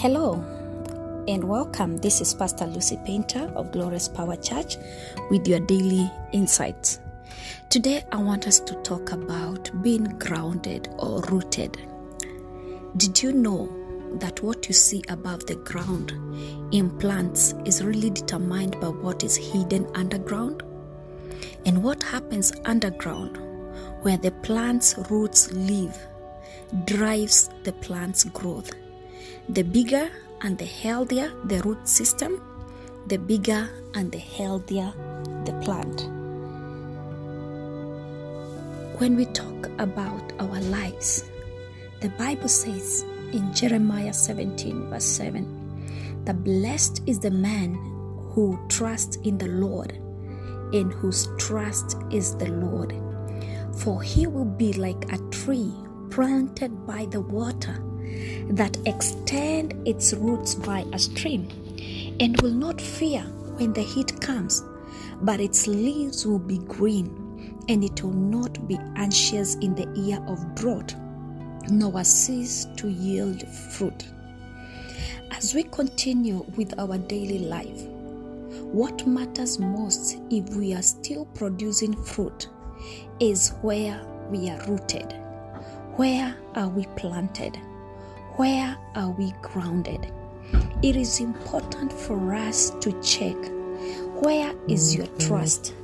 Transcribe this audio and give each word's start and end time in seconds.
Hello 0.00 0.42
and 1.28 1.44
welcome. 1.44 1.98
This 1.98 2.22
is 2.22 2.32
Pastor 2.32 2.64
Lucy 2.64 2.98
Painter 3.04 3.52
of 3.54 3.70
Glorious 3.70 4.08
Power 4.08 4.34
Church 4.34 4.78
with 5.30 5.46
your 5.46 5.60
daily 5.60 6.10
insights. 6.32 7.00
Today, 7.68 8.02
I 8.10 8.16
want 8.16 8.46
us 8.46 8.60
to 8.60 8.76
talk 8.76 9.12
about 9.12 9.70
being 9.82 10.04
grounded 10.18 10.88
or 10.98 11.20
rooted. 11.24 11.76
Did 12.96 13.22
you 13.22 13.34
know 13.34 13.68
that 14.20 14.42
what 14.42 14.68
you 14.68 14.72
see 14.72 15.02
above 15.10 15.44
the 15.44 15.56
ground 15.56 16.12
in 16.72 16.96
plants 16.98 17.54
is 17.66 17.84
really 17.84 18.08
determined 18.08 18.80
by 18.80 18.88
what 18.88 19.22
is 19.22 19.36
hidden 19.36 19.86
underground? 19.94 20.62
And 21.66 21.84
what 21.84 22.02
happens 22.02 22.54
underground, 22.64 23.36
where 24.00 24.16
the 24.16 24.30
plant's 24.30 24.96
roots 25.10 25.52
live, 25.52 25.98
drives 26.86 27.50
the 27.64 27.74
plant's 27.74 28.24
growth. 28.24 28.72
The 29.50 29.64
bigger 29.64 30.08
and 30.42 30.56
the 30.56 30.64
healthier 30.64 31.32
the 31.42 31.60
root 31.62 31.88
system, 31.88 32.40
the 33.08 33.16
bigger 33.16 33.68
and 33.94 34.12
the 34.12 34.18
healthier 34.18 34.92
the 35.44 35.52
plant. 35.64 36.02
When 39.00 39.16
we 39.16 39.24
talk 39.24 39.68
about 39.80 40.22
our 40.38 40.60
lives, 40.70 41.24
the 42.00 42.10
Bible 42.10 42.46
says 42.46 43.04
in 43.32 43.52
Jeremiah 43.52 44.12
17, 44.12 44.88
verse 44.88 45.04
7, 45.04 46.22
that 46.26 46.44
blessed 46.44 47.02
is 47.08 47.18
the 47.18 47.32
man 47.32 47.74
who 48.30 48.56
trusts 48.68 49.16
in 49.24 49.36
the 49.36 49.48
Lord 49.48 49.94
and 50.72 50.92
whose 50.92 51.26
trust 51.38 51.96
is 52.12 52.36
the 52.36 52.52
Lord. 52.52 52.94
For 53.78 54.00
he 54.00 54.28
will 54.28 54.44
be 54.44 54.74
like 54.74 55.12
a 55.12 55.18
tree 55.30 55.74
planted 56.08 56.86
by 56.86 57.06
the 57.06 57.20
water 57.20 57.82
that 58.50 58.76
extend 58.86 59.74
its 59.86 60.12
roots 60.12 60.54
by 60.54 60.84
a 60.92 60.98
stream 60.98 61.48
and 62.18 62.40
will 62.42 62.52
not 62.52 62.80
fear 62.80 63.22
when 63.56 63.72
the 63.72 63.82
heat 63.82 64.20
comes, 64.20 64.62
but 65.22 65.40
its 65.40 65.66
leaves 65.66 66.26
will 66.26 66.38
be 66.38 66.58
green 66.58 67.64
and 67.68 67.84
it 67.84 68.02
will 68.02 68.12
not 68.12 68.66
be 68.66 68.78
anxious 68.96 69.54
in 69.56 69.74
the 69.74 69.88
year 69.98 70.20
of 70.26 70.54
drought, 70.56 70.94
nor 71.70 72.02
cease 72.02 72.66
to 72.76 72.88
yield 72.88 73.46
fruit. 73.48 74.06
As 75.30 75.54
we 75.54 75.62
continue 75.62 76.44
with 76.56 76.76
our 76.78 76.98
daily 76.98 77.38
life, 77.38 77.82
what 78.72 79.06
matters 79.06 79.58
most 79.58 80.18
if 80.30 80.48
we 80.56 80.74
are 80.74 80.82
still 80.82 81.24
producing 81.26 81.94
fruit 82.02 82.48
is 83.20 83.50
where 83.62 84.04
we 84.28 84.50
are 84.50 84.60
rooted. 84.66 85.14
Where 85.96 86.36
are 86.54 86.68
we 86.68 86.86
planted? 86.96 87.58
Where 88.36 88.76
are 88.94 89.10
we 89.10 89.32
grounded? 89.42 90.12
It 90.82 90.96
is 90.96 91.20
important 91.20 91.92
for 91.92 92.34
us 92.34 92.70
to 92.80 92.92
check 93.02 93.36
where 94.20 94.54
is 94.68 94.94
your 94.94 95.06
mm-hmm. 95.06 95.28
trust? 95.28 95.74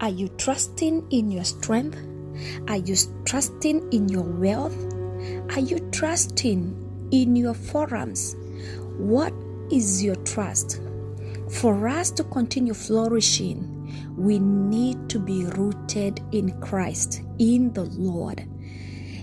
Are 0.00 0.08
you 0.08 0.28
trusting 0.28 1.04
in 1.10 1.32
your 1.32 1.42
strength? 1.42 1.98
Are 2.68 2.76
you 2.76 2.94
trusting 3.24 3.92
in 3.92 4.08
your 4.08 4.22
wealth? 4.22 4.76
Are 5.56 5.60
you 5.60 5.78
trusting 5.90 7.08
in 7.10 7.34
your 7.34 7.54
forums? 7.54 8.36
What 8.96 9.32
is 9.72 10.02
your 10.02 10.14
trust? 10.16 10.80
For 11.50 11.88
us 11.88 12.12
to 12.12 12.24
continue 12.24 12.74
flourishing, 12.74 13.68
we 14.16 14.38
need 14.38 15.08
to 15.10 15.18
be 15.18 15.44
rooted 15.46 16.20
in 16.30 16.58
Christ, 16.60 17.22
in 17.40 17.72
the 17.72 17.84
Lord. 17.84 18.46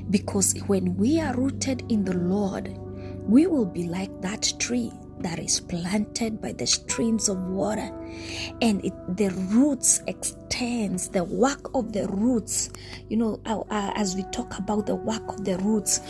Because 0.10 0.54
when 0.68 0.96
we 0.98 1.20
are 1.20 1.36
rooted 1.36 1.84
in 1.90 2.04
the 2.04 2.18
Lord, 2.18 2.78
we 3.24 3.48
will 3.48 3.66
be 3.66 3.88
like 3.88 4.22
that 4.22 4.54
tree 4.60 4.92
that 5.20 5.38
is 5.38 5.60
planted 5.60 6.42
by 6.42 6.54
the 6.54 6.66
streams 6.66 7.30
of 7.30 7.38
water. 7.44 7.92
And 8.62 8.84
it, 8.84 8.94
the 9.18 9.30
roots 9.52 10.02
extends 10.08 11.10
the 11.10 11.24
work 11.24 11.76
of 11.76 11.94
the 11.94 12.08
roots 12.08 12.70
you 13.08 13.18
know 13.18 13.40
uh, 13.46 13.60
uh, 13.70 13.92
as 13.96 14.16
we 14.16 14.24
talk 14.32 14.58
about 14.58 14.88
the 14.88 14.96
work 14.96 15.26
of 15.30 15.46
the 15.46 15.58
roots 15.60 16.02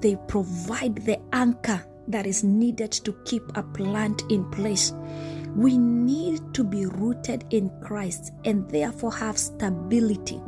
they 0.00 0.16
provide 0.28 0.94
the 1.04 1.18
anchor 1.32 1.84
that 2.08 2.26
is 2.26 2.42
needed 2.42 2.90
to 2.90 3.12
keep 3.24 3.42
a 3.54 3.62
plant 3.62 4.22
in 4.30 4.50
place. 4.50 4.92
We 5.54 5.78
need 5.78 6.54
to 6.54 6.64
be 6.64 6.86
rooted 6.86 7.44
in 7.50 7.70
Christ 7.82 8.32
and 8.44 8.68
therefore 8.70 9.12
have 9.12 9.38
stability 9.38 10.40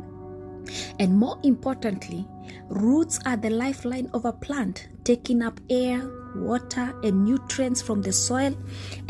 and 0.99 1.17
more 1.17 1.39
importantly, 1.43 2.27
roots 2.67 3.19
are 3.25 3.37
the 3.37 3.49
lifeline 3.49 4.09
of 4.13 4.25
a 4.25 4.33
plant, 4.33 4.87
taking 5.03 5.41
up 5.41 5.59
air, 5.69 6.09
water, 6.35 6.93
and 7.03 7.25
nutrients 7.25 7.81
from 7.81 8.01
the 8.01 8.13
soil 8.13 8.55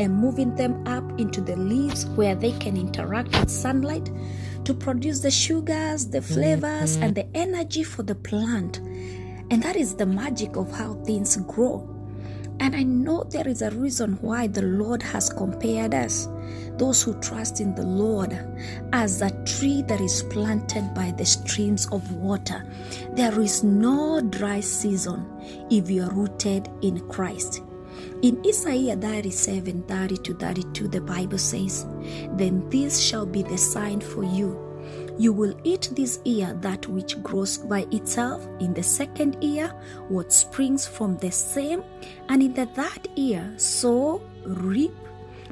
and 0.00 0.14
moving 0.14 0.54
them 0.56 0.86
up 0.86 1.04
into 1.18 1.40
the 1.40 1.56
leaves 1.56 2.06
where 2.06 2.34
they 2.34 2.52
can 2.58 2.76
interact 2.76 3.38
with 3.38 3.50
sunlight 3.50 4.10
to 4.64 4.74
produce 4.74 5.20
the 5.20 5.30
sugars, 5.30 6.08
the 6.08 6.22
flavors, 6.22 6.94
mm-hmm. 6.94 7.02
and 7.02 7.14
the 7.14 7.36
energy 7.36 7.82
for 7.82 8.02
the 8.02 8.14
plant. 8.14 8.78
And 9.50 9.62
that 9.62 9.76
is 9.76 9.94
the 9.94 10.06
magic 10.06 10.56
of 10.56 10.70
how 10.72 10.94
things 11.04 11.36
grow. 11.36 11.88
And 12.60 12.76
I 12.76 12.82
know 12.82 13.24
there 13.24 13.48
is 13.48 13.62
a 13.62 13.70
reason 13.70 14.18
why 14.20 14.46
the 14.46 14.62
Lord 14.62 15.02
has 15.02 15.28
compared 15.28 15.94
us, 15.94 16.28
those 16.78 17.02
who 17.02 17.18
trust 17.20 17.60
in 17.60 17.74
the 17.74 17.82
Lord, 17.82 18.38
as 18.92 19.20
a 19.20 19.30
tree 19.44 19.82
that 19.88 20.00
is 20.00 20.22
planted 20.24 20.94
by 20.94 21.10
the 21.12 21.24
streams 21.24 21.86
of 21.92 22.12
water. 22.12 22.64
There 23.14 23.40
is 23.40 23.64
no 23.64 24.20
dry 24.20 24.60
season 24.60 25.26
if 25.70 25.90
you 25.90 26.04
are 26.04 26.12
rooted 26.12 26.68
in 26.82 27.00
Christ. 27.08 27.62
In 28.22 28.40
Isaiah 28.46 28.96
37 28.96 29.82
30 29.82 30.16
to 30.18 30.34
32, 30.34 30.88
the 30.88 31.00
Bible 31.00 31.38
says, 31.38 31.86
Then 32.36 32.68
this 32.70 33.00
shall 33.00 33.26
be 33.26 33.42
the 33.42 33.58
sign 33.58 34.00
for 34.00 34.24
you. 34.24 34.71
You 35.18 35.32
will 35.32 35.54
eat 35.62 35.90
this 35.92 36.20
year 36.24 36.56
that 36.62 36.86
which 36.88 37.22
grows 37.22 37.58
by 37.58 37.86
itself, 37.90 38.46
in 38.60 38.74
the 38.74 38.82
second 38.82 39.42
year, 39.42 39.68
what 40.08 40.32
springs 40.32 40.86
from 40.86 41.16
the 41.18 41.30
same, 41.30 41.84
and 42.28 42.42
in 42.42 42.54
the 42.54 42.66
third 42.66 43.08
year 43.16 43.52
sow, 43.56 44.22
reap, 44.44 44.92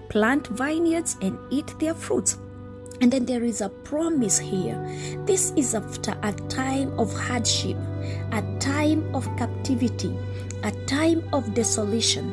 plant 0.09 0.47
vineyards, 0.49 1.17
and 1.21 1.39
eat 1.51 1.79
their 1.79 1.95
fruits. 1.95 2.39
And 3.01 3.11
then 3.11 3.25
there 3.25 3.43
is 3.43 3.63
a 3.63 3.71
promise 3.71 4.39
here. 4.39 4.77
This 5.25 5.53
is 5.57 5.75
after 5.75 6.17
a 6.23 6.33
time 6.49 6.99
of 6.99 7.13
hardship, 7.15 7.77
a 8.33 8.43
time 8.59 9.15
of 9.15 9.25
captivity, 9.39 10.15
a 10.65 10.71
time 10.85 11.27
of 11.33 11.55
desolation. 11.55 12.31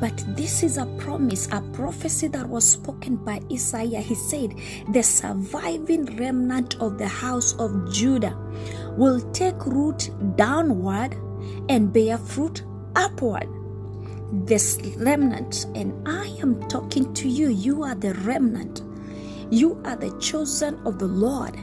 But 0.00 0.22
this 0.36 0.62
is 0.62 0.78
a 0.78 0.86
promise, 0.98 1.48
a 1.50 1.60
prophecy 1.72 2.28
that 2.28 2.48
was 2.48 2.64
spoken 2.64 3.16
by 3.16 3.40
Isaiah. 3.50 4.00
He 4.00 4.14
said, 4.14 4.54
The 4.92 5.02
surviving 5.02 6.16
remnant 6.16 6.76
of 6.80 6.96
the 6.96 7.08
house 7.08 7.54
of 7.58 7.92
Judah 7.92 8.38
will 8.96 9.20
take 9.32 9.66
root 9.66 10.10
downward 10.36 11.16
and 11.68 11.92
bear 11.92 12.18
fruit 12.18 12.62
upward. 12.94 13.48
This 14.46 14.78
remnant, 14.96 15.66
and 15.74 15.92
I 16.08 16.26
am 16.40 16.60
talking 16.68 17.12
to 17.14 17.28
you, 17.28 17.48
you 17.48 17.82
are 17.82 17.94
the 17.94 18.14
remnant. 18.14 18.82
You 19.54 19.80
are 19.84 19.94
the 19.94 20.10
chosen 20.18 20.80
of 20.84 20.98
the 20.98 21.06
Lord. 21.06 21.56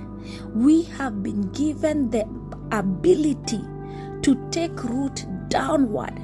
We 0.55 0.83
have 0.83 1.21
been 1.21 1.51
given 1.51 2.09
the 2.09 2.25
ability 2.71 3.59
to 4.21 4.47
take 4.49 4.81
root 4.85 5.25
downward, 5.49 6.17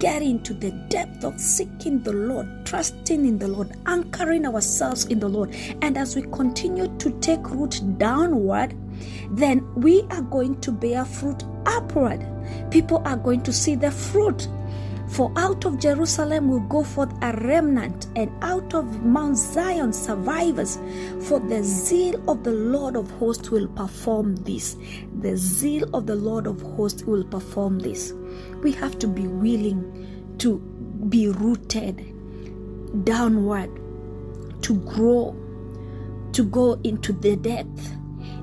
get 0.00 0.22
into 0.22 0.52
the 0.52 0.72
depth 0.88 1.22
of 1.22 1.38
seeking 1.38 2.02
the 2.02 2.12
Lord, 2.12 2.66
trusting 2.66 3.24
in 3.24 3.38
the 3.38 3.46
Lord, 3.46 3.70
anchoring 3.86 4.44
ourselves 4.44 5.04
in 5.04 5.20
the 5.20 5.28
Lord. 5.28 5.54
And 5.82 5.96
as 5.96 6.16
we 6.16 6.22
continue 6.22 6.88
to 6.98 7.10
take 7.20 7.48
root 7.50 7.80
downward, 7.98 8.74
then 9.30 9.64
we 9.76 10.02
are 10.10 10.22
going 10.22 10.60
to 10.62 10.72
bear 10.72 11.04
fruit 11.04 11.44
upward. 11.64 12.26
People 12.72 13.00
are 13.04 13.16
going 13.16 13.42
to 13.42 13.52
see 13.52 13.76
the 13.76 13.92
fruit. 13.92 14.48
For 15.08 15.30
out 15.36 15.64
of 15.64 15.78
Jerusalem 15.78 16.48
will 16.48 16.60
go 16.60 16.82
forth 16.82 17.12
a 17.22 17.36
remnant, 17.36 18.06
and 18.16 18.30
out 18.42 18.72
of 18.72 19.04
Mount 19.04 19.36
Zion 19.36 19.92
survivors. 19.92 20.78
For 21.20 21.38
the 21.40 21.62
zeal 21.62 22.22
of 22.30 22.44
the 22.44 22.52
Lord 22.52 22.96
of 22.96 23.10
hosts 23.12 23.50
will 23.50 23.68
perform 23.68 24.36
this. 24.36 24.76
The 25.20 25.36
zeal 25.36 25.88
of 25.94 26.06
the 26.06 26.14
Lord 26.14 26.46
of 26.46 26.62
hosts 26.62 27.02
will 27.04 27.24
perform 27.24 27.80
this. 27.80 28.12
We 28.62 28.72
have 28.72 28.98
to 29.00 29.06
be 29.06 29.26
willing 29.26 30.36
to 30.38 30.58
be 31.08 31.28
rooted 31.28 31.98
downward, 33.04 33.70
to 34.62 34.74
grow, 34.74 35.36
to 36.32 36.44
go 36.44 36.80
into 36.84 37.12
the 37.12 37.36
depth, 37.36 37.92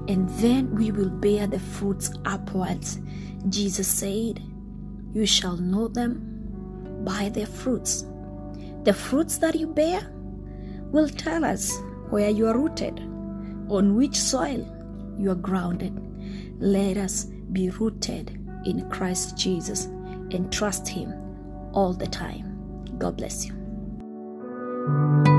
and 0.08 0.30
then 0.42 0.76
we 0.76 0.92
will 0.92 1.10
bear 1.10 1.48
the 1.48 1.60
fruits 1.60 2.12
upwards. 2.26 3.00
Jesus 3.48 3.88
said, 3.88 4.42
You 5.14 5.26
shall 5.26 5.58
know 5.58 5.88
them 5.88 6.29
by 7.04 7.30
their 7.30 7.46
fruits. 7.46 8.06
The 8.84 8.94
fruits 8.94 9.38
that 9.40 9.56
you 9.56 9.68
bear 9.68 10.02
will 10.92 11.10
tell 11.10 11.44
us 11.46 11.78
where 12.10 12.30
you 12.30 12.48
are 12.48 12.58
rooted, 12.58 13.00
on 13.70 13.96
which 13.96 14.16
soil 14.16 14.66
you 15.18 15.32
are 15.32 15.36
grounded. 15.36 15.94
Let 16.60 16.98
us 16.98 17.26
be 17.52 17.70
rooted 17.70 18.32
in 18.66 18.90
Christ 18.90 19.38
Jesus 19.38 19.86
and 19.86 20.52
trust 20.52 20.88
Him 20.88 21.14
all 21.74 21.94
the 21.94 22.08
time. 22.08 22.86
God 22.98 23.18
bless 23.18 23.46
you. 23.46 25.39